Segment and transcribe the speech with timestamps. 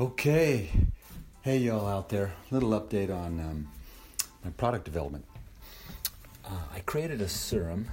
[0.00, 0.70] Okay.
[1.42, 2.32] Hey, y'all out there.
[2.50, 3.68] Little update on um,
[4.42, 5.26] my product development.
[6.42, 7.86] Uh, I created a serum,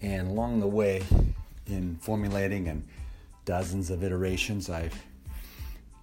[0.00, 1.02] and along the way,
[1.66, 2.88] in formulating and
[3.44, 4.94] dozens of iterations, I've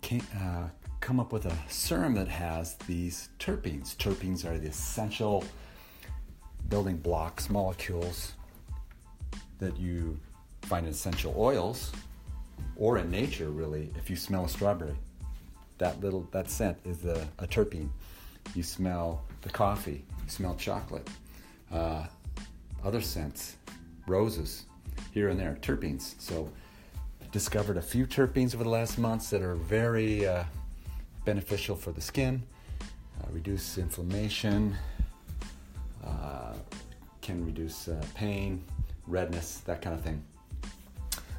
[0.01, 0.67] came, uh,
[0.99, 3.95] come up with a serum that has these terpenes.
[3.95, 5.43] Terpenes are the essential
[6.69, 8.33] building blocks, molecules
[9.57, 10.19] that you
[10.61, 11.91] find in essential oils
[12.75, 14.93] or in nature, really, if you smell a strawberry
[15.77, 17.89] that little that scent is a, terpene.
[18.55, 21.07] You smell the coffee, you smell chocolate,
[21.71, 22.05] uh,
[22.83, 23.57] other scents,
[24.07, 24.63] roses,
[25.11, 26.15] here and there, terpenes.
[26.19, 26.49] So,
[27.31, 30.45] discovered a few terpenes over the last months that are very uh,
[31.25, 32.41] beneficial for the skin,
[32.81, 34.75] uh, reduce inflammation,
[36.05, 36.53] uh,
[37.21, 38.63] can reduce uh, pain,
[39.07, 40.23] redness, that kind of thing.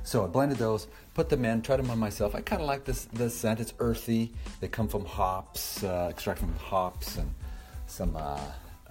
[0.09, 2.35] So I blended those, put them in, tried them on myself.
[2.35, 3.61] I kind of like this this scent.
[3.61, 4.33] It's earthy.
[4.59, 7.31] They come from hops, uh, extract from hops and
[7.89, 8.41] some uh,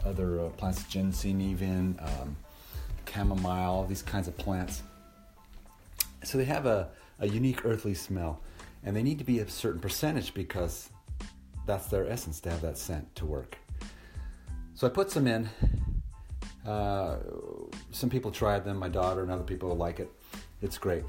[0.06, 2.38] other uh, plants, ginseng even, um,
[3.12, 4.84] chamomile, these kinds of plants.
[6.24, 8.40] So they have a, a unique earthly smell,
[8.84, 10.92] and they need to be a certain percentage because
[11.66, 13.58] that's their essence to have that scent to work.
[14.76, 15.50] So I put some in.
[16.64, 17.18] Uh,
[17.90, 20.12] some people tried them, my daughter and other people like it
[20.62, 21.04] it's great.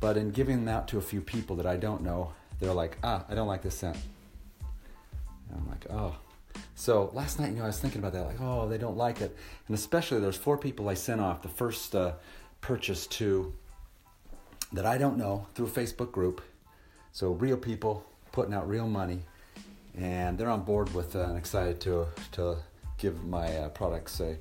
[0.00, 3.24] But in giving that to a few people that I don't know, they're like, ah,
[3.28, 3.96] I don't like this scent.
[5.50, 6.16] And I'm like, oh.
[6.74, 9.20] So last night, you know, I was thinking about that, like, oh, they don't like
[9.20, 9.36] it.
[9.68, 12.12] And especially there's four people I sent off the first uh,
[12.60, 13.52] purchase to
[14.72, 16.40] that I don't know through a Facebook group.
[17.12, 19.20] So real people putting out real money,
[19.96, 22.56] and they're on board with uh, and excited to to
[22.98, 24.36] give my uh, products a,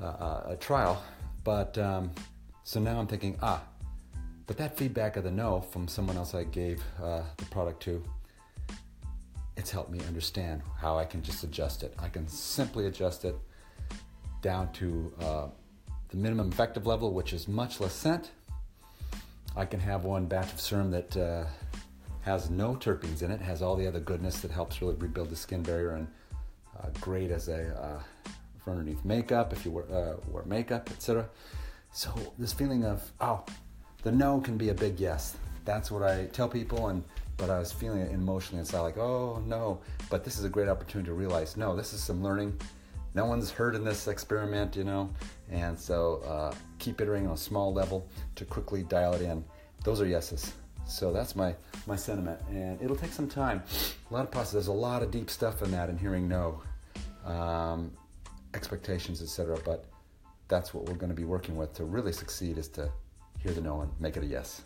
[0.00, 1.02] uh, a trial.
[1.44, 2.10] But um,
[2.64, 3.62] so now I'm thinking, ah,
[4.46, 8.02] but that feedback of the no from someone else I gave uh, the product to,
[9.56, 11.94] it's helped me understand how I can just adjust it.
[11.98, 13.36] I can simply adjust it
[14.42, 15.46] down to uh,
[16.08, 18.30] the minimum effective level, which is much less scent.
[19.56, 21.44] I can have one batch of serum that uh,
[22.22, 25.36] has no terpenes in it, has all the other goodness that helps really rebuild the
[25.36, 26.08] skin barrier and
[26.80, 28.02] uh, great as a uh,
[28.64, 31.28] for underneath makeup if you wear, uh, wear makeup, etc.
[31.94, 33.44] So this feeling of oh,
[34.02, 35.36] the no can be a big yes.
[35.64, 37.04] That's what I tell people, and
[37.36, 39.78] but I was feeling it emotionally inside, like oh no.
[40.10, 42.60] But this is a great opportunity to realize no, this is some learning.
[43.14, 45.08] No one's heard in this experiment, you know,
[45.48, 49.44] and so uh, keep iterating on a small level to quickly dial it in.
[49.84, 50.52] Those are yeses.
[50.88, 51.54] So that's my
[51.86, 53.62] my sentiment, and it'll take some time.
[54.10, 54.54] A lot of process.
[54.54, 56.60] There's a lot of deep stuff in that, and hearing no,
[57.24, 57.92] um,
[58.52, 59.58] expectations, etc.
[59.64, 59.84] But
[60.48, 62.90] that's what we're going to be working with to really succeed is to
[63.38, 64.62] hear the no and make it a yes.